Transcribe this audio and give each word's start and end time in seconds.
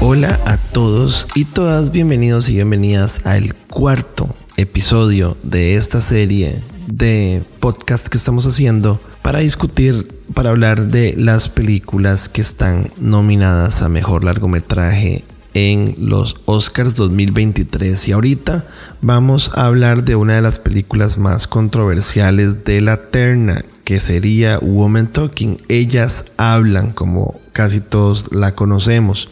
Hola 0.00 0.38
a 0.44 0.58
todos 0.58 1.28
y 1.34 1.46
todas, 1.46 1.92
bienvenidos 1.92 2.50
y 2.50 2.54
bienvenidas 2.54 3.24
al 3.24 3.54
cuarto 3.54 4.34
episodio 4.56 5.36
de 5.42 5.74
esta 5.74 6.02
serie 6.02 6.62
de 6.86 7.42
podcast 7.60 8.08
que 8.08 8.18
estamos 8.18 8.44
haciendo 8.44 9.00
para 9.22 9.38
discutir, 9.38 10.06
para 10.34 10.50
hablar 10.50 10.88
de 10.88 11.14
las 11.16 11.48
películas 11.48 12.28
que 12.28 12.42
están 12.42 12.90
nominadas 12.98 13.80
a 13.80 13.88
mejor 13.88 14.24
largometraje 14.24 15.24
en 15.54 15.94
los 15.98 16.36
Oscars 16.44 16.94
2023 16.96 18.08
y 18.08 18.12
ahorita 18.12 18.66
vamos 19.00 19.52
a 19.54 19.66
hablar 19.66 20.04
de 20.04 20.16
una 20.16 20.36
de 20.36 20.42
las 20.42 20.58
películas 20.58 21.18
más 21.18 21.46
controversiales 21.46 22.64
de 22.64 22.80
la 22.80 23.10
terna 23.10 23.64
que 23.84 24.00
sería 24.00 24.58
Woman 24.58 25.12
Talking. 25.12 25.58
Ellas 25.68 26.26
hablan 26.36 26.92
como 26.92 27.40
casi 27.52 27.80
todos 27.80 28.32
la 28.32 28.54
conocemos. 28.54 29.28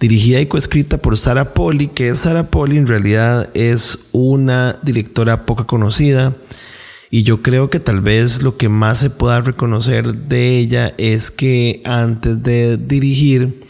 Dirigida 0.00 0.40
y 0.40 0.46
coescrita 0.46 0.98
por 0.98 1.16
Sarah 1.16 1.52
Polly, 1.52 1.88
que 1.88 2.14
Sarah 2.14 2.50
Polly 2.50 2.78
en 2.78 2.86
realidad 2.86 3.50
es 3.54 4.08
una 4.12 4.78
directora 4.82 5.44
poco 5.44 5.66
conocida 5.66 6.34
y 7.12 7.24
yo 7.24 7.42
creo 7.42 7.70
que 7.70 7.80
tal 7.80 8.00
vez 8.00 8.42
lo 8.42 8.56
que 8.56 8.68
más 8.68 8.98
se 8.98 9.10
pueda 9.10 9.40
reconocer 9.40 10.14
de 10.14 10.58
ella 10.58 10.94
es 10.96 11.32
que 11.32 11.82
antes 11.84 12.40
de 12.42 12.76
dirigir, 12.76 13.64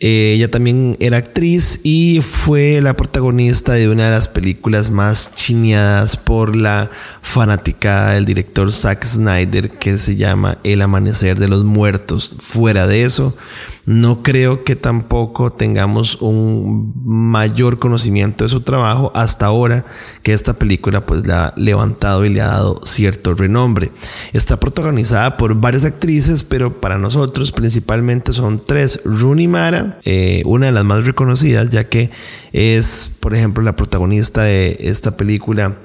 eh, 0.00 0.32
ella 0.34 0.50
también 0.50 0.96
era 0.98 1.18
actriz 1.18 1.80
y 1.84 2.20
fue 2.20 2.80
la 2.80 2.94
protagonista 2.94 3.74
de 3.74 3.88
una 3.88 4.06
de 4.06 4.10
las 4.10 4.26
películas 4.26 4.90
más 4.90 5.34
chineadas 5.34 6.16
por 6.16 6.56
la 6.56 6.90
fanática 7.22 8.10
del 8.10 8.24
director 8.24 8.72
Zack 8.72 9.04
Snyder 9.04 9.70
que 9.70 9.96
se 9.96 10.16
llama 10.16 10.58
El 10.64 10.82
Amanecer 10.82 11.38
de 11.38 11.46
los 11.46 11.62
Muertos. 11.64 12.36
Fuera 12.40 12.88
de 12.88 13.04
eso, 13.04 13.36
no 13.86 14.22
creo 14.22 14.64
que 14.64 14.76
tampoco 14.76 15.52
tengamos 15.52 16.20
un 16.22 16.92
mayor 17.04 17.78
conocimiento 17.78 18.44
de 18.44 18.50
su 18.50 18.62
trabajo 18.62 19.12
hasta 19.14 19.46
ahora 19.46 19.84
que 20.22 20.32
esta 20.32 20.54
película 20.54 21.04
pues 21.04 21.26
la 21.26 21.46
ha 21.46 21.54
levantado 21.56 22.24
y 22.24 22.30
le 22.30 22.40
ha 22.40 22.46
dado 22.46 22.80
cierto 22.84 23.34
renombre. 23.34 23.92
Está 24.32 24.58
protagonizada 24.58 25.36
por 25.36 25.54
varias 25.54 25.84
actrices, 25.84 26.44
pero 26.44 26.80
para 26.80 26.98
nosotros 26.98 27.52
principalmente 27.52 28.32
son 28.32 28.62
tres. 28.64 29.02
Rooney 29.04 29.48
Mara, 29.48 29.98
eh, 30.04 30.42
una 30.46 30.66
de 30.66 30.72
las 30.72 30.84
más 30.84 31.04
reconocidas 31.04 31.68
ya 31.68 31.84
que 31.84 32.10
es 32.52 33.12
por 33.20 33.34
ejemplo 33.34 33.62
la 33.62 33.76
protagonista 33.76 34.42
de 34.42 34.78
esta 34.80 35.16
película 35.16 35.76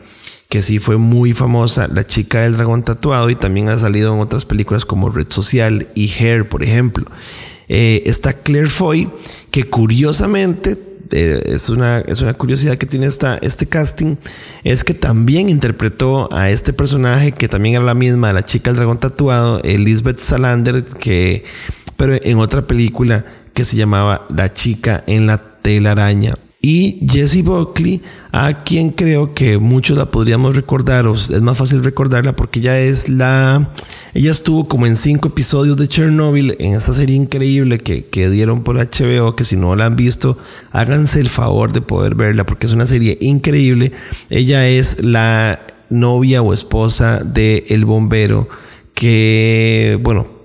que 0.50 0.64
sí 0.64 0.80
fue 0.80 0.98
muy 0.98 1.34
famosa, 1.34 1.88
La 1.88 2.08
chica 2.08 2.42
del 2.42 2.58
dragón 2.58 2.84
tatuado, 2.84 3.30
y 3.30 3.36
también 3.36 3.70
ha 3.70 3.78
salido 3.78 4.16
en 4.16 4.20
otras 4.20 4.48
películas 4.48 4.84
como 4.84 5.10
Red 5.10 5.28
Social 5.30 5.88
y 5.94 6.10
Hair, 6.10 6.50
por 6.50 6.64
ejemplo. 6.64 7.06
Eh, 7.70 8.04
está 8.06 8.34
Claire 8.34 8.68
Foy, 8.68 9.08
que 9.52 9.64
curiosamente 9.66 10.78
eh, 11.12 11.42
es, 11.46 11.70
una, 11.70 12.00
es 12.00 12.22
una 12.22 12.34
curiosidad 12.34 12.78
que 12.78 12.86
tiene 12.86 13.06
esta, 13.06 13.38
este 13.38 13.68
casting, 13.68 14.16
es 14.64 14.84
que 14.84 14.94
también 14.94 15.50
interpretó 15.50 16.32
a 16.34 16.50
este 16.50 16.74
personaje 16.74 17.32
que 17.32 17.48
también 17.48 17.76
era 17.76 17.84
la 17.84 17.94
misma, 17.94 18.34
la 18.34 18.44
chica 18.44 18.72
del 18.72 18.78
dragón 18.78 19.00
tatuado, 19.00 19.62
Elizabeth 19.64 20.20
Salander, 20.20 20.84
que, 20.84 21.46
pero 21.96 22.16
en 22.22 22.40
otra 22.40 22.64
película 22.64 23.26
que 23.54 23.64
se 23.64 23.78
llamaba 23.78 24.26
La 24.30 24.54
chica 24.54 25.04
en 25.08 25.28
la 25.28 25.42
telaraña 25.62 26.38
y 26.62 27.08
Jessie 27.10 27.42
Buckley, 27.42 28.02
a 28.34 28.64
quien 28.64 28.92
creo 28.92 29.34
que 29.34 29.58
muchos 29.58 29.98
la 29.98 30.12
podríamos 30.12 30.56
recordar, 30.56 31.08
o 31.08 31.16
es 31.16 31.42
más 31.42 31.58
fácil 31.58 31.84
recordarla 31.84 32.36
porque 32.36 32.60
ella 32.60 32.80
es 32.80 33.08
la. 33.08 33.70
Ella 34.14 34.32
estuvo 34.32 34.68
como 34.68 34.86
en 34.86 34.98
cinco 34.98 35.30
episodios 35.30 35.78
de 35.78 35.88
Chernobyl, 35.88 36.58
en 36.60 36.74
esta 36.74 36.94
serie 36.94 37.16
increíble 37.16 37.78
que, 37.78 38.06
que 38.06 38.30
dieron 38.30 38.64
por 38.64 38.76
HBO, 38.76 39.36
que 39.36 39.46
si 39.46 39.56
no 39.56 39.76
la 39.78 39.86
han 39.86 39.96
visto, 39.96 40.38
háganse 40.72 41.22
el 41.22 41.30
favor 41.30 41.72
de 41.72 41.82
poder 41.82 42.16
verla 42.16 42.46
porque 42.46 42.66
es 42.68 42.74
una 42.74 42.86
serie 42.86 43.18
increíble. 43.22 43.94
Ella 44.30 44.68
es 44.68 45.04
la 45.06 45.62
novia 45.90 46.42
o 46.42 46.54
esposa 46.54 47.24
de 47.24 47.66
el 47.70 47.86
bombero 47.86 48.50
que, 48.94 49.98
bueno, 50.02 50.39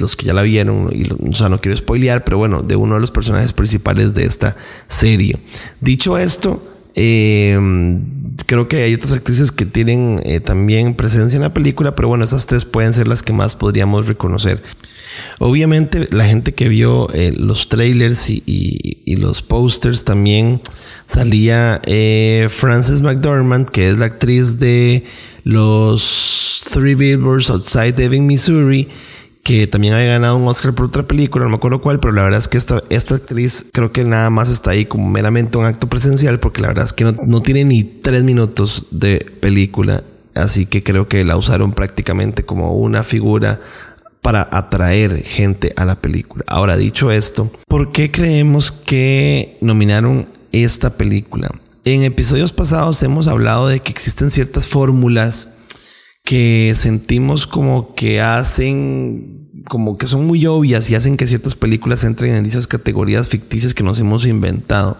los 0.00 0.16
que 0.16 0.26
ya 0.26 0.34
la 0.34 0.42
vieron, 0.42 0.90
y, 0.92 1.08
o 1.28 1.32
sea, 1.32 1.48
no 1.48 1.60
quiero 1.60 1.76
spoilear, 1.76 2.24
pero 2.24 2.38
bueno, 2.38 2.62
de 2.62 2.76
uno 2.76 2.94
de 2.94 3.00
los 3.00 3.10
personajes 3.10 3.52
principales 3.52 4.14
de 4.14 4.24
esta 4.24 4.56
serie. 4.88 5.36
Dicho 5.80 6.18
esto, 6.18 6.62
em, 6.94 8.02
creo 8.46 8.68
que 8.68 8.82
hay 8.82 8.94
otras 8.94 9.12
actrices 9.12 9.52
que 9.52 9.66
tienen 9.66 10.20
eh, 10.24 10.40
también 10.40 10.94
presencia 10.94 11.36
en 11.36 11.42
la 11.42 11.54
película, 11.54 11.94
pero 11.94 12.08
bueno, 12.08 12.24
esas 12.24 12.46
tres 12.46 12.64
pueden 12.64 12.92
ser 12.92 13.08
las 13.08 13.22
que 13.22 13.32
más 13.32 13.56
podríamos 13.56 14.06
reconocer. 14.06 14.62
Obviamente 15.38 16.08
la 16.12 16.24
gente 16.24 16.52
que 16.52 16.68
vio 16.68 17.12
eh, 17.12 17.32
los 17.36 17.68
trailers 17.68 18.30
y, 18.30 18.96
los 19.16 19.42
posters 19.42 20.04
también 20.04 20.62
salía 21.04 21.82
eh, 21.84 22.48
Frances 22.48 23.02
McDormand, 23.02 23.68
que 23.68 23.90
es 23.90 23.98
la 23.98 24.06
actriz 24.06 24.58
de 24.58 25.04
los 25.44 26.62
Three 26.72 26.94
Billboards 26.94 27.50
Outside 27.50 28.02
Ebbing, 28.02 28.26
Missouri 28.26 28.88
que 29.42 29.66
también 29.66 29.94
había 29.94 30.08
ganado 30.08 30.36
un 30.36 30.46
Oscar 30.46 30.74
por 30.74 30.86
otra 30.86 31.02
película, 31.02 31.44
no 31.44 31.50
me 31.50 31.56
acuerdo 31.56 31.80
cuál, 31.80 31.98
pero 31.98 32.12
la 32.12 32.22
verdad 32.22 32.38
es 32.38 32.48
que 32.48 32.58
esta, 32.58 32.82
esta 32.90 33.16
actriz 33.16 33.66
creo 33.72 33.92
que 33.92 34.04
nada 34.04 34.30
más 34.30 34.50
está 34.50 34.72
ahí 34.72 34.84
como 34.84 35.08
meramente 35.08 35.58
un 35.58 35.64
acto 35.64 35.88
presencial, 35.88 36.38
porque 36.38 36.60
la 36.60 36.68
verdad 36.68 36.84
es 36.84 36.92
que 36.92 37.04
no, 37.04 37.14
no 37.26 37.42
tiene 37.42 37.64
ni 37.64 37.82
tres 37.84 38.22
minutos 38.22 38.86
de 38.90 39.26
película, 39.40 40.04
así 40.34 40.66
que 40.66 40.82
creo 40.82 41.08
que 41.08 41.24
la 41.24 41.36
usaron 41.36 41.72
prácticamente 41.72 42.42
como 42.44 42.76
una 42.76 43.02
figura 43.02 43.60
para 44.22 44.46
atraer 44.50 45.22
gente 45.22 45.72
a 45.76 45.84
la 45.84 46.00
película. 46.00 46.44
Ahora, 46.46 46.76
dicho 46.76 47.10
esto, 47.10 47.50
¿por 47.66 47.92
qué 47.92 48.10
creemos 48.10 48.70
que 48.70 49.56
nominaron 49.60 50.28
esta 50.52 50.90
película? 50.96 51.50
En 51.84 52.02
episodios 52.02 52.52
pasados 52.52 53.02
hemos 53.02 53.26
hablado 53.26 53.68
de 53.68 53.80
que 53.80 53.90
existen 53.90 54.30
ciertas 54.30 54.66
fórmulas 54.66 55.59
que 56.24 56.72
sentimos 56.76 57.46
como 57.46 57.94
que 57.94 58.20
hacen, 58.20 59.48
como 59.68 59.96
que 59.98 60.06
son 60.06 60.26
muy 60.26 60.46
obvias 60.46 60.90
y 60.90 60.94
hacen 60.94 61.16
que 61.16 61.26
ciertas 61.26 61.56
películas 61.56 62.04
entren 62.04 62.34
en 62.34 62.46
esas 62.46 62.66
categorías 62.66 63.28
ficticias 63.28 63.74
que 63.74 63.82
nos 63.82 63.98
hemos 64.00 64.26
inventado. 64.26 64.96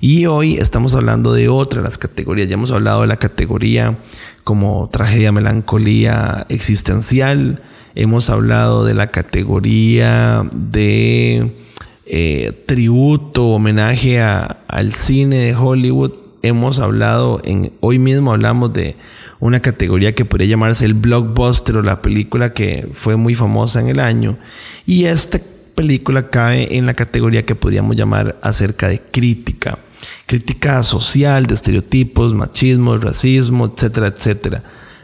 Y 0.00 0.26
hoy 0.26 0.56
estamos 0.56 0.94
hablando 0.94 1.32
de 1.32 1.48
otra 1.48 1.80
de 1.80 1.88
las 1.88 1.98
categorías. 1.98 2.48
Ya 2.48 2.54
hemos 2.54 2.70
hablado 2.70 3.00
de 3.00 3.08
la 3.08 3.16
categoría 3.16 3.98
como 4.44 4.88
tragedia, 4.92 5.32
melancolía 5.32 6.46
existencial. 6.48 7.60
Hemos 7.96 8.30
hablado 8.30 8.84
de 8.84 8.94
la 8.94 9.10
categoría 9.10 10.48
de 10.52 11.66
eh, 12.06 12.64
tributo, 12.66 13.48
homenaje 13.48 14.20
al 14.20 14.92
cine 14.92 15.36
de 15.38 15.56
Hollywood. 15.56 16.27
Hemos 16.42 16.78
hablado 16.78 17.40
en, 17.44 17.72
hoy 17.80 17.98
mismo 17.98 18.32
hablamos 18.32 18.72
de 18.72 18.96
una 19.40 19.60
categoría 19.60 20.14
que 20.14 20.24
podría 20.24 20.48
llamarse 20.48 20.84
el 20.84 20.94
blockbuster 20.94 21.76
o 21.76 21.82
la 21.82 22.02
película 22.02 22.52
que 22.52 22.88
fue 22.94 23.16
muy 23.16 23.34
famosa 23.34 23.80
en 23.80 23.88
el 23.88 24.00
año. 24.00 24.38
Y 24.86 25.04
esta 25.04 25.40
película 25.74 26.30
cae 26.30 26.76
en 26.76 26.86
la 26.86 26.94
categoría 26.94 27.44
que 27.44 27.54
podríamos 27.54 27.96
llamar 27.96 28.38
acerca 28.42 28.88
de 28.88 29.00
crítica. 29.00 29.78
Crítica 30.26 30.82
social, 30.82 31.46
de 31.46 31.54
estereotipos, 31.54 32.34
machismo, 32.34 32.96
racismo, 32.98 33.66
etcétera, 33.66 34.08
etcétera. 34.08 34.62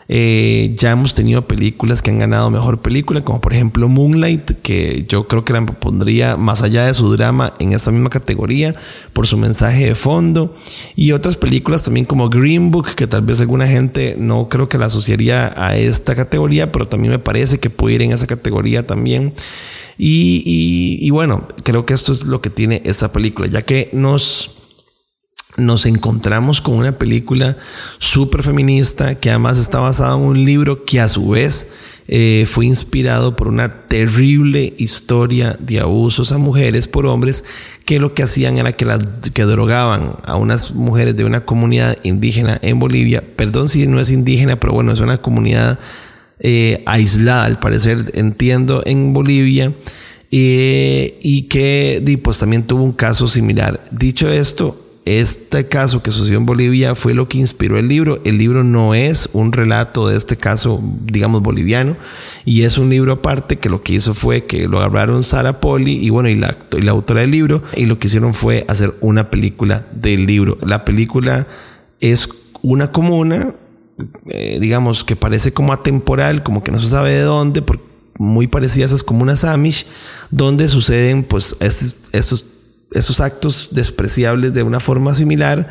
Eh, 0.08 0.74
ya 0.76 0.90
hemos 0.90 1.14
tenido 1.14 1.46
películas 1.46 2.02
que 2.02 2.10
han 2.10 2.18
ganado 2.18 2.50
mejor 2.50 2.80
película, 2.80 3.24
como 3.24 3.40
por 3.40 3.52
ejemplo 3.54 3.88
Moonlight, 3.88 4.60
que 4.62 5.06
yo 5.08 5.26
creo 5.26 5.44
que 5.44 5.52
la 5.52 5.64
pondría 5.64 6.36
más 6.36 6.62
allá 6.62 6.86
de 6.86 6.94
su 6.94 7.10
drama 7.16 7.54
en 7.58 7.72
esta 7.72 7.90
misma 7.90 8.10
categoría 8.10 8.74
por 9.12 9.26
su 9.26 9.36
mensaje 9.36 9.86
de 9.86 9.94
fondo. 9.94 10.54
Y 10.94 11.12
otras 11.12 11.36
películas 11.36 11.84
también 11.84 12.06
como 12.06 12.28
Green 12.28 12.70
Book, 12.70 12.94
que 12.94 13.06
tal 13.06 13.22
vez 13.22 13.40
alguna 13.40 13.66
gente 13.66 14.16
no 14.18 14.48
creo 14.48 14.68
que 14.68 14.78
la 14.78 14.86
asociaría 14.86 15.52
a 15.56 15.76
esta 15.76 16.14
categoría, 16.14 16.70
pero 16.70 16.86
también 16.86 17.12
me 17.12 17.18
parece 17.18 17.58
que 17.58 17.70
puede 17.70 17.94
ir 17.94 18.02
en 18.02 18.12
esa 18.12 18.26
categoría 18.26 18.86
también. 18.86 19.32
Y, 19.96 20.98
y 21.00 21.10
bueno, 21.10 21.46
creo 21.62 21.86
que 21.86 21.94
esto 21.94 22.10
es 22.10 22.24
lo 22.24 22.40
que 22.40 22.50
tiene 22.50 22.82
esta 22.84 23.12
película, 23.12 23.46
ya 23.46 23.62
que 23.62 23.90
nos 23.92 24.53
nos 25.56 25.86
encontramos 25.86 26.60
con 26.60 26.74
una 26.74 26.92
película 26.92 27.56
súper 27.98 28.42
feminista 28.42 29.14
que 29.14 29.30
además 29.30 29.58
está 29.58 29.78
basada 29.78 30.16
en 30.16 30.22
un 30.22 30.44
libro 30.44 30.84
que 30.84 31.00
a 31.00 31.08
su 31.08 31.30
vez 31.30 31.68
eh, 32.06 32.44
fue 32.46 32.66
inspirado 32.66 33.34
por 33.36 33.48
una 33.48 33.86
terrible 33.86 34.74
historia 34.76 35.56
de 35.58 35.80
abusos 35.80 36.32
a 36.32 36.38
mujeres 36.38 36.86
por 36.86 37.06
hombres 37.06 37.44
que 37.86 37.98
lo 37.98 38.14
que 38.14 38.22
hacían 38.22 38.58
era 38.58 38.72
que, 38.72 38.84
las, 38.84 39.04
que 39.32 39.44
drogaban 39.44 40.16
a 40.24 40.36
unas 40.36 40.74
mujeres 40.74 41.16
de 41.16 41.24
una 41.24 41.44
comunidad 41.44 41.96
indígena 42.02 42.58
en 42.60 42.78
Bolivia. 42.78 43.22
Perdón 43.36 43.68
si 43.68 43.86
no 43.86 44.00
es 44.00 44.10
indígena, 44.10 44.56
pero 44.56 44.72
bueno, 44.72 44.92
es 44.92 45.00
una 45.00 45.18
comunidad 45.18 45.78
eh, 46.40 46.82
aislada, 46.84 47.44
al 47.44 47.58
parecer, 47.58 48.10
entiendo, 48.14 48.82
en 48.84 49.12
Bolivia. 49.12 49.72
Eh, 50.30 51.20
y 51.22 51.42
que 51.42 52.18
pues 52.22 52.38
también 52.38 52.64
tuvo 52.64 52.82
un 52.82 52.92
caso 52.92 53.28
similar. 53.28 53.80
Dicho 53.92 54.28
esto, 54.28 54.83
este 55.04 55.68
caso 55.68 56.02
que 56.02 56.10
sucedió 56.10 56.38
en 56.38 56.46
Bolivia 56.46 56.94
fue 56.94 57.12
lo 57.12 57.28
que 57.28 57.38
inspiró 57.38 57.78
el 57.78 57.88
libro. 57.88 58.20
El 58.24 58.38
libro 58.38 58.64
no 58.64 58.94
es 58.94 59.28
un 59.34 59.52
relato 59.52 60.08
de 60.08 60.16
este 60.16 60.36
caso, 60.36 60.82
digamos, 61.04 61.42
boliviano, 61.42 61.96
y 62.46 62.62
es 62.62 62.78
un 62.78 62.88
libro 62.88 63.12
aparte 63.12 63.58
que 63.58 63.68
lo 63.68 63.82
que 63.82 63.94
hizo 63.94 64.14
fue 64.14 64.44
que 64.44 64.66
lo 64.66 64.78
agarraron 64.78 65.22
Sara 65.22 65.60
Poli 65.60 65.92
y 66.04 66.08
bueno, 66.08 66.30
y 66.30 66.36
la, 66.36 66.56
y 66.72 66.80
la 66.80 66.92
autora 66.92 67.20
del 67.20 67.32
libro, 67.32 67.62
y 67.76 67.84
lo 67.84 67.98
que 67.98 68.06
hicieron 68.06 68.32
fue 68.32 68.64
hacer 68.66 68.94
una 69.00 69.28
película 69.28 69.86
del 69.92 70.24
libro. 70.24 70.56
La 70.64 70.86
película 70.86 71.46
es 72.00 72.28
una 72.62 72.90
comuna, 72.90 73.54
eh, 74.30 74.58
digamos, 74.58 75.04
que 75.04 75.16
parece 75.16 75.52
como 75.52 75.74
atemporal, 75.74 76.42
como 76.42 76.62
que 76.62 76.72
no 76.72 76.80
se 76.80 76.88
sabe 76.88 77.10
de 77.10 77.22
dónde, 77.22 77.62
muy 78.18 78.46
parecida 78.46 78.84
a 78.84 78.86
esas 78.86 79.02
comunas 79.02 79.44
Amish, 79.44 79.86
donde 80.30 80.68
suceden 80.68 81.24
pues 81.24 81.56
estos, 81.60 81.96
estos 82.12 82.53
esos 82.94 83.20
actos 83.20 83.68
despreciables 83.72 84.54
de 84.54 84.62
una 84.62 84.80
forma 84.80 85.14
similar, 85.14 85.68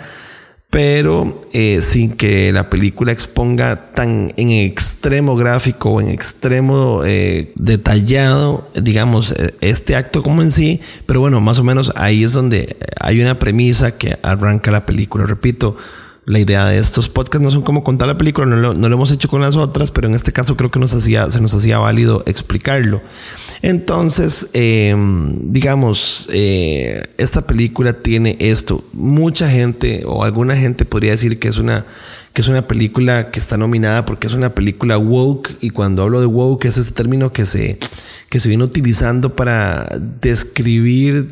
pero 0.69 1.41
eh, 1.53 1.81
sin 1.81 2.17
que 2.17 2.51
la 2.51 2.69
película 2.69 3.11
exponga 3.11 3.91
tan 3.93 4.33
en 4.37 4.49
extremo 4.49 5.35
gráfico 5.35 5.91
o 5.91 6.01
en 6.01 6.09
extremo 6.09 7.01
eh, 7.05 7.53
detallado, 7.55 8.67
digamos, 8.81 9.33
eh, 9.33 9.53
este 9.61 9.95
acto 9.95 10.23
como 10.23 10.41
en 10.41 10.49
sí, 10.49 10.81
pero 11.05 11.19
bueno, 11.19 11.41
más 11.41 11.59
o 11.59 11.63
menos 11.63 11.93
ahí 11.95 12.23
es 12.23 12.33
donde 12.33 12.75
hay 12.99 13.21
una 13.21 13.37
premisa 13.37 13.97
que 13.97 14.17
arranca 14.23 14.71
la 14.71 14.85
película. 14.85 15.27
Repito, 15.27 15.77
la 16.25 16.39
idea 16.39 16.67
de 16.67 16.77
estos 16.77 17.09
podcasts 17.09 17.43
no 17.43 17.51
son 17.51 17.63
como 17.63 17.83
contar 17.83 18.07
la 18.07 18.17
película, 18.17 18.47
no 18.47 18.73
lo, 18.73 18.87
hemos 18.87 19.11
hecho 19.11 19.27
con 19.27 19.41
las 19.41 19.55
otras, 19.55 19.91
pero 19.91 20.07
en 20.07 20.13
este 20.13 20.31
caso 20.31 20.55
creo 20.55 20.71
que 20.71 20.79
nos 20.79 20.93
hacía, 20.93 21.29
se 21.29 21.41
nos 21.41 21.53
hacía 21.53 21.79
válido 21.79 22.23
explicarlo. 22.25 23.01
Entonces, 23.61 24.49
em, 24.53 25.51
digamos, 25.51 26.29
eh, 26.31 27.03
esta 27.17 27.45
película 27.45 27.93
tiene 27.93 28.37
esto. 28.39 28.83
Mucha 28.93 29.49
gente 29.49 30.03
o 30.05 30.23
alguna 30.23 30.55
gente 30.55 30.85
podría 30.85 31.11
decir 31.11 31.39
que 31.39 31.49
es 31.49 31.57
una 31.57 31.85
que 32.33 32.41
es 32.41 32.47
una 32.47 32.63
película 32.63 33.29
que 33.29 33.39
está 33.39 33.57
nominada 33.57 34.05
porque 34.05 34.25
es 34.25 34.33
una 34.33 34.55
película 34.55 34.97
woke 34.97 35.51
y 35.61 35.69
cuando 35.69 36.01
hablo 36.01 36.19
de 36.19 36.25
woke 36.25 36.65
es 36.65 36.77
este 36.77 36.93
término 36.93 37.31
que 37.31 37.45
se 37.45 37.77
que 38.29 38.39
se 38.39 38.49
viene 38.49 38.63
utilizando 38.63 39.35
para 39.35 39.87
describir 40.19 41.27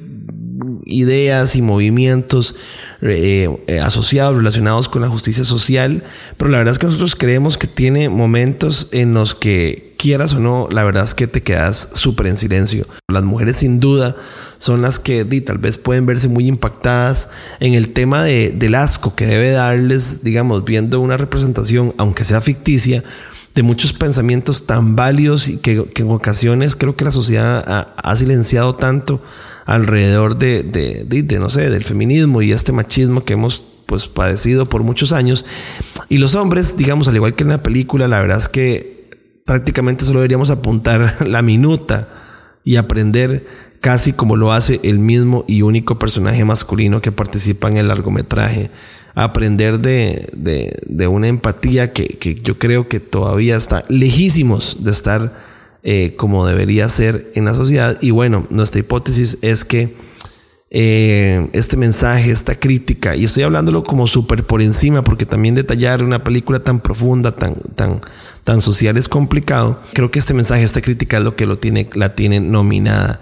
ideas 0.86 1.56
y 1.56 1.64
movimientos 1.64 2.56
eh, 3.04 3.50
eh, 3.66 3.80
asociados, 3.80 4.36
relacionados 4.36 4.88
con 4.88 5.02
la 5.02 5.08
justicia 5.08 5.44
social, 5.44 6.04
pero 6.38 6.52
la 6.52 6.60
verdad 6.60 6.74
es 6.74 6.78
que 6.78 6.86
nosotros 6.86 7.16
creemos 7.16 7.58
que 7.58 7.66
tiene 7.66 8.10
momentos 8.10 8.90
en 8.92 9.16
los 9.16 9.34
que 9.34 9.96
quieras 9.98 10.34
o 10.34 10.40
no, 10.40 10.68
la 10.70 10.84
verdad 10.84 11.04
es 11.04 11.16
que 11.16 11.26
te 11.26 11.42
quedas 11.42 11.90
súper 11.94 12.28
en 12.28 12.38
silencio. 12.38 12.86
Las 13.08 13.24
mujeres 13.24 13.58
sin 13.58 13.80
duda 13.80 14.16
son 14.60 14.84
las 14.84 15.00
que 15.00 15.26
tal 15.42 15.58
vez 15.58 15.80
pueden 15.80 16.06
verse 16.06 16.28
muy 16.28 16.48
impactadas 16.48 17.30
en 17.60 17.74
el 17.74 17.92
tema 17.94 18.24
de, 18.24 18.52
del 18.56 18.76
asco 18.76 19.16
que 19.16 19.26
debe 19.26 19.50
darles, 19.50 20.24
digamos, 20.24 20.64
viendo 20.64 21.00
una 21.00 21.18
representación, 21.18 21.96
aunque 21.98 22.24
sea 22.24 22.40
ficticia, 22.40 23.04
de 23.56 23.64
muchos 23.64 23.94
pensamientos 23.94 24.68
tan 24.68 24.96
válidos 24.96 25.48
y 25.48 25.58
que, 25.58 25.86
en 25.96 26.12
ocasiones 26.12 26.76
creo 26.76 26.96
que 26.96 27.04
la 27.04 27.12
sociedad 27.12 27.94
ha 27.96 28.16
silenciado 28.16 28.76
tanto 28.76 29.22
alrededor 29.66 30.38
de, 30.38 30.64
de, 30.64 31.40
no 31.40 31.50
sé, 31.50 31.70
del 31.70 31.84
feminismo 31.84 32.42
y 32.42 32.52
este 32.52 32.72
machismo 32.72 33.24
que 33.24 33.34
hemos 33.34 33.66
pues 33.86 34.08
padecido 34.08 34.68
por 34.68 34.84
muchos 34.84 35.12
años. 35.12 35.46
Y 36.10 36.18
los 36.18 36.36
hombres, 36.36 36.78
digamos, 36.78 37.08
al 37.08 37.16
igual 37.16 37.36
que 37.36 37.44
en 37.44 37.50
la 37.50 37.64
película, 37.64 38.08
la 38.08 38.20
verdad 38.20 38.38
es 38.38 38.48
que 38.48 39.10
prácticamente 39.46 40.06
solo 40.06 40.20
deberíamos 40.20 40.50
apuntar 40.50 41.16
la 41.28 41.42
minuta 41.42 42.08
y 42.64 42.76
aprender 42.76 43.46
casi 43.82 44.14
como 44.14 44.38
lo 44.38 44.54
hace 44.54 44.80
el 44.84 45.00
mismo 45.00 45.44
y 45.48 45.64
único 45.64 45.98
personaje 45.98 46.46
masculino 46.46 47.02
que 47.02 47.12
participa 47.12 47.68
en 47.70 47.78
el 47.78 47.88
largometraje. 47.88 48.70
Aprender 49.14 49.80
de, 49.80 50.30
de, 50.34 50.80
de 50.86 51.08
una 51.08 51.28
empatía 51.28 51.92
que, 51.92 52.08
que 52.08 52.36
yo 52.36 52.58
creo 52.58 52.88
que 52.88 53.02
todavía 53.02 53.58
está 53.58 53.84
lejísimos 53.90 54.86
de 54.86 54.92
estar 54.92 55.51
eh, 55.84 56.16
como 56.16 56.46
debería 56.46 56.88
ser 56.90 57.32
en 57.36 57.46
la 57.46 57.54
sociedad. 57.54 57.98
Y 58.02 58.12
bueno, 58.12 58.48
nuestra 58.50 58.80
hipótesis 58.80 59.38
es 59.42 59.66
que 59.66 59.94
eh, 60.74 61.50
este 61.52 61.76
mensaje, 61.76 62.32
esta 62.32 62.56
crítica, 62.56 63.16
y 63.16 63.26
estoy 63.26 63.44
hablándolo 63.44 63.84
como 63.84 64.08
súper 64.08 64.46
por 64.46 64.62
encima, 64.62 65.04
porque 65.04 65.26
también 65.26 65.54
detallar 65.54 66.04
una 66.04 66.24
película 66.24 66.64
tan 66.64 66.80
profunda, 66.80 67.32
tan, 67.32 67.56
tan, 67.76 68.00
tan 68.44 68.62
social 68.62 68.96
es 68.96 69.10
complicado. 69.10 69.82
Creo 69.94 70.12
que 70.12 70.20
este 70.20 70.34
mensaje, 70.34 70.64
esta 70.64 70.82
crítica 70.82 71.18
es 71.18 71.24
lo 71.24 71.36
que 71.36 71.46
lo 71.46 71.58
tiene, 71.58 71.90
la 71.94 72.16
tiene 72.16 72.40
nominada. 72.40 73.20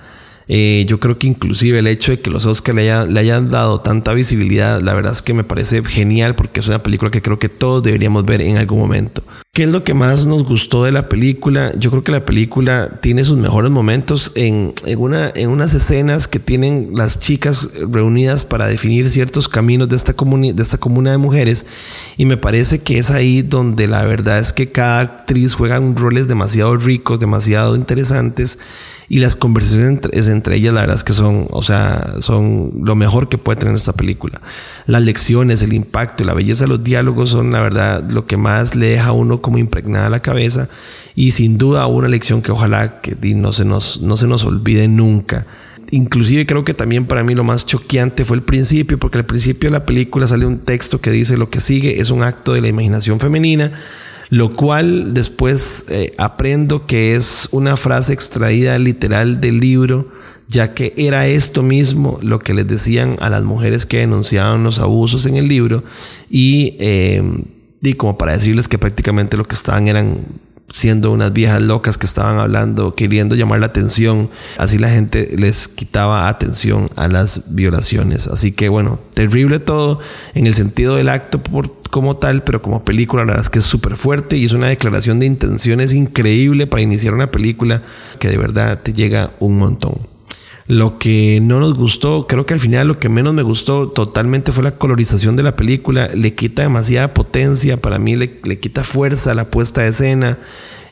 Eh, 0.48 0.86
yo 0.88 1.00
creo 1.00 1.18
que 1.18 1.28
inclusive 1.28 1.80
el 1.80 1.88
hecho 1.88 2.12
de 2.12 2.20
que 2.20 2.30
los 2.30 2.46
Oscars 2.46 2.76
le, 2.76 3.08
le, 3.08 3.20
hayan 3.20 3.50
dado 3.50 3.82
tanta 3.82 4.14
visibilidad, 4.14 4.82
la 4.82 4.94
verdad 4.94 5.14
es 5.14 5.22
que 5.22 5.34
me 5.34 5.44
parece 5.44 5.84
genial 5.84 6.36
porque 6.36 6.60
es 6.60 6.68
una 6.68 6.84
película 6.84 7.12
que 7.12 7.22
creo 7.22 7.38
que 7.38 7.50
todos 7.50 7.84
deberíamos 7.84 8.26
ver 8.26 8.42
en 8.42 8.58
algún 8.58 8.80
momento. 8.80 9.24
¿Qué 9.52 9.64
es 9.64 9.72
lo 9.72 9.84
que 9.84 9.96
más 9.96 10.28
nos 10.28 10.44
gustó 10.44 10.84
de 10.84 10.92
la 10.92 11.10
película? 11.10 11.74
Yo 11.76 11.90
creo 11.90 12.04
que 12.04 12.12
la 12.12 12.24
película 12.24 13.00
tiene 13.02 13.24
sus 13.24 13.36
mejores 13.36 13.72
momentos 13.72 14.32
en, 14.36 14.74
una, 14.96 15.32
en 15.34 15.50
unas 15.50 15.74
escenas 15.74 16.28
que 16.28 16.40
tienen 16.40 16.92
las 16.94 17.20
chicas 17.20 17.70
reunidas 17.92 18.46
para 18.46 18.68
definir 18.68 19.10
ciertos 19.10 19.50
caminos 19.50 19.90
de 19.90 19.96
esta, 19.96 20.14
de 20.14 20.62
esta 20.62 20.78
comuna 20.78 21.12
de 21.12 21.18
mujeres. 21.18 21.66
Y 22.16 22.26
me 22.26 22.38
parece 22.38 22.80
que 22.80 23.00
es 23.00 23.10
ahí 23.10 23.42
donde 23.42 23.88
la 23.88 24.06
verdad 24.06 24.38
es 24.38 24.54
que 24.54 24.72
cada 24.72 25.00
actriz 25.00 25.56
juega 25.56 25.80
roles 25.96 26.28
demasiado 26.28 26.78
ricos, 26.78 27.20
demasiado 27.20 27.76
interesantes 27.76 28.60
y 29.10 29.20
las 29.20 29.36
conversaciones 29.36 29.90
entre, 29.90 30.20
entre, 30.20 30.56
ellas, 30.56 30.74
la 30.74 30.82
verdad 30.82 30.96
es 30.96 31.04
que 31.04 31.14
son, 31.14 31.48
o 31.50 31.64
sea, 31.64 32.14
son 32.22 32.72
lo 32.84 32.96
mejor 32.96 33.28
que 33.28 33.40
puede 33.40 33.58
tener 33.58 33.76
esta 33.76 33.94
película. 33.94 34.40
Las 34.90 35.04
lecciones, 35.04 35.62
el 35.62 35.74
impacto, 35.74 36.24
la 36.24 36.34
belleza 36.34 36.64
de 36.64 36.70
los 36.70 36.84
diálogos 36.84 37.30
son, 37.30 37.52
la 37.52 37.62
verdad, 37.62 38.04
lo 38.10 38.26
que 38.26 38.38
más 38.38 38.76
le 38.76 38.88
deja 38.88 39.10
a 39.10 39.12
uno 39.12 39.40
como 39.40 39.60
impregnada 39.60 40.10
la 40.10 40.24
cabeza. 40.24 40.68
Y 41.14 41.30
sin 41.30 41.60
duda 41.60 41.86
una 41.86 42.08
lección 42.08 42.42
que 42.42 42.52
ojalá 42.52 43.00
que 43.00 43.16
no 43.36 43.54
se 43.54 43.66
nos, 43.66 44.02
no 44.02 44.18
se 44.18 44.26
nos 44.26 44.46
olvide 44.46 44.88
nunca. 44.88 45.46
Inclusive 45.92 46.48
creo 46.48 46.64
que 46.64 46.74
también 46.74 47.06
para 47.06 47.24
mí 47.24 47.36
lo 47.36 47.44
más 47.44 47.68
choqueante 47.68 48.26
fue 48.26 48.38
el 48.38 48.42
principio, 48.42 48.98
porque 48.98 49.20
al 49.20 49.26
principio 49.26 49.70
de 49.70 49.78
la 49.78 49.86
película 49.86 50.28
sale 50.28 50.48
un 50.48 50.58
texto 50.58 51.00
que 51.00 51.12
dice 51.12 51.38
lo 51.38 51.52
que 51.52 51.60
sigue 51.60 52.02
es 52.02 52.10
un 52.10 52.24
acto 52.24 52.54
de 52.54 52.62
la 52.62 52.68
imaginación 52.68 53.20
femenina 53.20 53.72
lo 54.30 54.54
cual 54.54 55.14
después 55.14 55.86
eh, 55.90 56.14
aprendo 56.18 56.86
que 56.86 57.16
es 57.16 57.48
una 57.52 57.76
frase 57.78 58.14
extraída 58.14 58.78
literal 58.78 59.42
del 59.42 59.60
libro, 59.60 60.08
ya 60.50 60.74
que 60.74 60.94
era 60.98 61.28
esto 61.28 61.62
mismo 61.62 62.20
lo 62.24 62.40
que 62.40 62.56
les 62.56 62.68
decían 62.68 63.18
a 63.22 63.30
las 63.30 63.44
mujeres 63.44 63.86
que 63.86 64.00
denunciaban 64.00 64.64
los 64.64 64.80
abusos 64.80 65.28
en 65.28 65.38
el 65.38 65.48
libro 65.48 65.84
y, 66.30 66.76
eh, 66.80 67.22
y 67.82 67.94
como 67.94 68.18
para 68.18 68.34
decirles 68.34 68.68
que 68.68 68.80
prácticamente 68.80 69.38
lo 69.38 69.48
que 69.48 69.54
estaban 69.56 69.88
eran 69.88 70.18
siendo 70.70 71.12
unas 71.12 71.34
viejas 71.34 71.62
locas 71.62 71.98
que 71.98 72.06
estaban 72.06 72.40
hablando, 72.40 72.96
queriendo 72.96 73.36
llamar 73.36 73.60
la 73.60 73.68
atención. 73.68 74.30
Así 74.58 74.78
la 74.78 74.90
gente 74.90 75.30
les 75.38 75.68
quitaba 75.68 76.28
atención 76.28 76.90
a 76.96 77.08
las 77.08 77.54
violaciones. 77.54 78.28
Así 78.28 78.52
que 78.52 78.70
bueno, 78.70 79.00
terrible 79.14 79.60
todo 79.60 80.00
en 80.34 80.48
el 80.48 80.54
sentido 80.54 80.96
del 80.96 81.10
acto 81.10 81.42
por, 81.42 81.82
como 81.90 82.18
tal, 82.18 82.44
pero 82.44 82.62
como 82.62 82.84
película 82.84 83.24
la 83.24 83.34
verdad 83.34 83.46
es 83.46 83.50
que 83.50 83.60
es 83.60 83.66
súper 83.66 83.96
fuerte 83.96 84.38
y 84.38 84.46
es 84.46 84.54
una 84.54 84.68
declaración 84.68 85.20
de 85.20 85.26
intenciones 85.26 85.94
increíble 85.94 86.68
para 86.68 86.82
iniciar 86.82 87.14
una 87.14 87.28
película 87.28 87.84
que 88.20 88.30
de 88.30 88.38
verdad 88.38 88.82
te 88.82 88.94
llega 88.94 89.32
un 89.40 89.58
montón. 89.58 90.19
Lo 90.70 91.00
que 91.00 91.40
no 91.42 91.60
nos 91.60 91.74
gustó, 91.74 92.28
creo 92.28 92.46
que 92.46 92.54
al 92.54 92.60
final 92.60 92.88
lo 92.88 93.00
que 93.00 93.10
menos 93.10 93.34
me 93.34 93.42
gustó 93.42 93.90
totalmente 93.90 94.52
fue 94.52 94.64
la 94.64 94.78
colorización 94.78 95.36
de 95.36 95.42
la 95.42 95.56
película. 95.56 96.10
Le 96.14 96.36
quita 96.36 96.62
demasiada 96.62 97.12
potencia, 97.16 97.78
para 97.78 97.98
mí 97.98 98.16
le, 98.16 98.40
quita 98.60 98.84
fuerza 98.84 99.32
a 99.32 99.34
la 99.34 99.46
puesta 99.46 99.82
de 99.82 99.88
escena. 99.88 100.38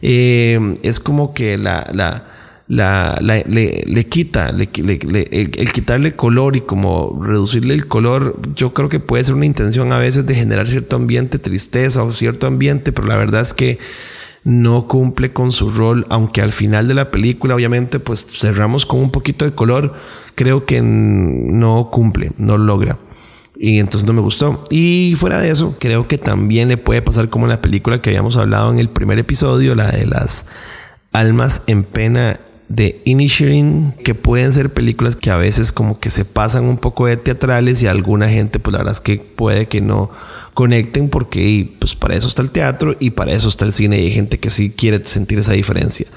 Eh, 0.01 0.79
es 0.81 0.99
como 0.99 1.35
que 1.35 1.59
la, 1.59 1.87
la, 1.93 2.25
la, 2.67 3.19
le, 3.21 4.05
quita, 4.09 4.49
el, 4.49 4.67
el, 5.31 5.71
quitarle 5.71 6.13
color 6.13 6.55
y 6.55 6.61
como 6.61 7.21
reducirle 7.23 7.75
el 7.75 7.85
color, 7.85 8.39
yo 8.55 8.73
creo 8.73 8.89
que 8.89 8.99
puede 8.99 9.25
ser 9.25 9.35
una 9.35 9.45
intención 9.45 9.91
a 9.91 9.99
veces 9.99 10.25
de 10.25 10.33
generar 10.33 10.67
cierto 10.67 10.95
ambiente 10.95 11.37
tristeza 11.37 12.01
o 12.01 12.11
cierto 12.13 12.47
ambiente, 12.47 12.91
pero 12.91 13.07
la 13.07 13.15
verdad 13.15 13.41
es 13.41 13.53
que 13.53 13.77
no 14.47 14.87
cumple 14.87 15.33
con 15.33 15.51
su 15.51 15.71
rol, 15.71 16.05
aunque 16.07 16.41
al 16.41 16.53
final 16.53 16.87
de 16.87 16.93
la 16.93 17.11
película 17.11 17.53
obviamente 17.53 17.99
pues 17.99 18.25
cerramos 18.25 18.85
con 18.85 19.01
un 19.01 19.11
poquito 19.11 19.43
de 19.43 19.51
color, 19.51 19.93
creo 20.35 20.63
que 20.63 20.81
no 20.81 21.89
cumple, 21.91 22.31
no 22.37 22.57
logra. 22.57 22.97
Y 23.59 23.79
entonces 23.79 24.07
no 24.07 24.13
me 24.13 24.21
gustó. 24.21 24.63
Y 24.69 25.15
fuera 25.17 25.41
de 25.41 25.49
eso, 25.49 25.75
creo 25.81 26.07
que 26.07 26.17
también 26.17 26.69
le 26.69 26.77
puede 26.77 27.01
pasar 27.01 27.27
como 27.27 27.45
en 27.45 27.49
la 27.49 27.61
película 27.61 28.01
que 28.01 28.11
habíamos 28.11 28.37
hablado 28.37 28.71
en 28.71 28.79
el 28.79 28.87
primer 28.87 29.19
episodio, 29.19 29.75
la 29.75 29.91
de 29.91 30.05
las 30.05 30.45
almas 31.11 31.63
en 31.67 31.83
pena 31.83 32.39
de 32.69 33.01
Inisherin, 33.03 33.95
que 34.05 34.15
pueden 34.15 34.53
ser 34.53 34.71
películas 34.71 35.17
que 35.17 35.29
a 35.29 35.35
veces 35.35 35.73
como 35.73 35.99
que 35.99 36.09
se 36.09 36.23
pasan 36.23 36.63
un 36.63 36.77
poco 36.77 37.05
de 37.05 37.17
teatrales 37.17 37.81
y 37.81 37.87
alguna 37.87 38.29
gente 38.29 38.59
pues 38.59 38.71
la 38.71 38.77
verdad 38.77 38.93
es 38.93 39.01
que 39.01 39.17
puede 39.17 39.65
que 39.65 39.81
no 39.81 40.09
conecten 40.57 41.09
porque 41.09 41.69
pues 41.77 41.93
para 41.93 42.15
eso 42.15 42.27
está 42.27 42.41
el 42.41 42.49
teatro 42.49 42.95
y 42.99 43.11
para 43.11 43.31
eso 43.31 43.47
está 43.47 43.63
el 43.63 43.73
cine 43.73 43.99
y 43.99 44.05
hay 44.05 44.09
gente 44.09 44.39
que 44.39 44.49
sí 44.49 44.71
quiere 44.71 45.03
sentir 45.03 45.37
esa 45.37 45.53
diferencia. 45.53 46.07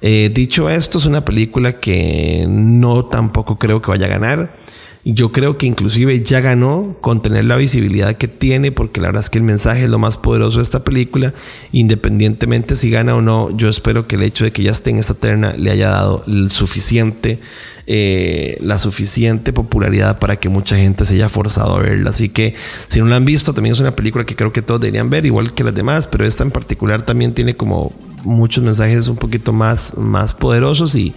Eh, 0.00 0.30
dicho 0.32 0.70
esto, 0.70 0.98
es 0.98 1.06
una 1.06 1.24
película 1.24 1.80
que 1.80 2.46
no 2.48 3.06
tampoco 3.06 3.58
creo 3.58 3.82
que 3.82 3.90
vaya 3.90 4.06
a 4.06 4.10
ganar. 4.10 4.54
Yo 5.04 5.32
creo 5.32 5.58
que 5.58 5.66
inclusive 5.66 6.22
ya 6.22 6.40
ganó 6.40 6.96
con 7.00 7.22
tener 7.22 7.44
la 7.44 7.56
visibilidad 7.56 8.14
que 8.16 8.28
tiene, 8.28 8.70
porque 8.70 9.00
la 9.00 9.08
verdad 9.08 9.24
es 9.24 9.30
que 9.30 9.38
el 9.38 9.44
mensaje 9.44 9.82
es 9.82 9.88
lo 9.88 9.98
más 9.98 10.16
poderoso 10.16 10.58
de 10.58 10.62
esta 10.62 10.84
película. 10.84 11.34
Independientemente 11.72 12.76
si 12.76 12.88
gana 12.88 13.16
o 13.16 13.20
no, 13.20 13.50
yo 13.56 13.68
espero 13.68 14.06
que 14.06 14.14
el 14.14 14.22
hecho 14.22 14.44
de 14.44 14.52
que 14.52 14.62
ya 14.62 14.70
esté 14.70 14.90
en 14.90 14.98
esta 14.98 15.14
terna 15.14 15.54
le 15.56 15.72
haya 15.72 15.88
dado 15.88 16.24
suficiente, 16.48 17.40
eh, 17.88 18.56
la 18.60 18.78
suficiente 18.78 19.52
popularidad 19.52 20.20
para 20.20 20.36
que 20.36 20.48
mucha 20.48 20.76
gente 20.76 21.04
se 21.04 21.14
haya 21.14 21.28
forzado 21.28 21.74
a 21.76 21.80
verla. 21.80 22.10
Así 22.10 22.28
que 22.28 22.54
si 22.86 23.00
no 23.00 23.06
la 23.06 23.16
han 23.16 23.24
visto, 23.24 23.52
también 23.52 23.72
es 23.72 23.80
una 23.80 23.96
película 23.96 24.24
que 24.24 24.36
creo 24.36 24.52
que 24.52 24.62
todos 24.62 24.80
deberían 24.80 25.10
ver, 25.10 25.26
igual 25.26 25.52
que 25.52 25.64
las 25.64 25.74
demás, 25.74 26.06
pero 26.06 26.24
esta 26.24 26.44
en 26.44 26.52
particular 26.52 27.02
también 27.02 27.34
tiene 27.34 27.56
como 27.56 27.92
muchos 28.22 28.62
mensajes 28.62 29.08
un 29.08 29.16
poquito 29.16 29.52
más, 29.52 29.96
más 29.96 30.32
poderosos 30.32 30.94
y 30.94 31.12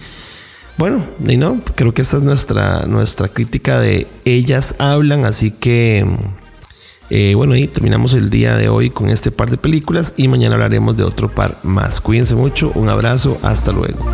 bueno, 0.78 1.02
y 1.26 1.36
no, 1.36 1.60
creo 1.74 1.94
que 1.94 2.02
esta 2.02 2.18
es 2.18 2.22
nuestra, 2.22 2.86
nuestra 2.86 3.28
crítica 3.28 3.80
de 3.80 4.06
ellas 4.24 4.76
hablan, 4.78 5.24
así 5.24 5.50
que 5.50 6.06
eh, 7.08 7.34
bueno, 7.36 7.54
y 7.54 7.68
terminamos 7.68 8.14
el 8.14 8.30
día 8.30 8.56
de 8.56 8.68
hoy 8.68 8.90
con 8.90 9.10
este 9.10 9.30
par 9.30 9.50
de 9.50 9.58
películas 9.58 10.14
y 10.16 10.28
mañana 10.28 10.56
hablaremos 10.56 10.96
de 10.96 11.04
otro 11.04 11.30
par 11.30 11.58
más. 11.62 12.00
Cuídense 12.00 12.34
mucho, 12.34 12.72
un 12.74 12.88
abrazo, 12.88 13.38
hasta 13.42 13.72
luego. 13.72 14.04